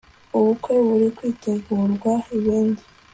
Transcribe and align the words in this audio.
ubukwe 0.37 0.75
buri 0.85 1.07
kwitegurwa 1.17 2.13
ibindi 2.37 2.81